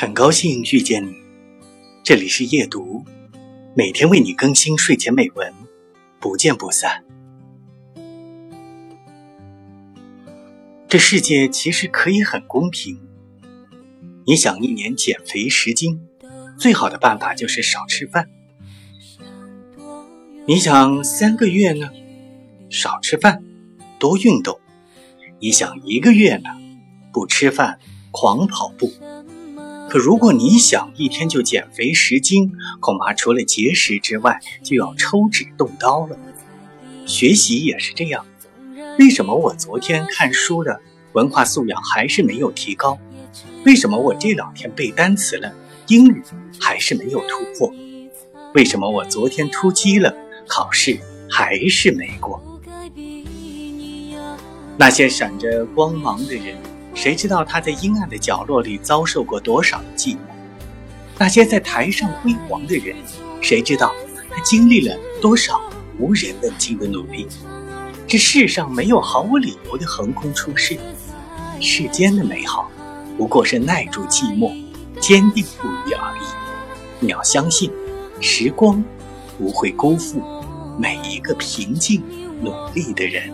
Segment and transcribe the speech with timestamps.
[0.00, 1.14] 很高兴遇见你，
[2.02, 3.04] 这里是夜读，
[3.76, 5.52] 每天为你更新睡前美文，
[6.18, 7.04] 不见不散。
[10.88, 12.98] 这世界其实可以很公平。
[14.24, 16.00] 你想一年减肥十斤，
[16.58, 18.26] 最好的办法就是少吃饭。
[20.46, 21.90] 你想三个月呢？
[22.70, 23.44] 少吃饭，
[23.98, 24.58] 多运动。
[25.40, 26.48] 你想一个月呢？
[27.12, 27.78] 不吃饭，
[28.10, 28.90] 狂跑步。
[29.90, 36.16] 可如果你想一天就减肥十斤，恐怕除了节食之外，就要抽纸动刀了。
[37.06, 38.24] 学习也是这样，
[39.00, 40.80] 为什么我昨天看书的
[41.14, 42.96] 文化素养还是没有提高？
[43.66, 45.52] 为什么我这两天背单词了，
[45.88, 46.22] 英语
[46.60, 47.74] 还是没有突破？
[48.54, 50.14] 为什么我昨天突击了，
[50.46, 52.40] 考试还是没过？
[54.76, 56.56] 那些闪着光芒的人。
[57.02, 60.18] 谁知道他在阴暗的角落里遭受过多少的寂寞？
[61.16, 62.94] 那些在台上辉煌的人，
[63.40, 63.90] 谁知道
[64.28, 65.58] 他经历了多少
[65.98, 67.26] 无人问津的努力？
[68.06, 70.78] 这世上没有毫无理由的横空出世，
[71.58, 72.70] 世间的美好
[73.16, 74.52] 不过是耐住寂寞，
[75.00, 76.24] 坚定不移而已。
[76.98, 77.72] 你要相信，
[78.20, 78.84] 时光
[79.38, 80.22] 不会辜负
[80.78, 82.02] 每一个平静
[82.42, 83.32] 努力的人。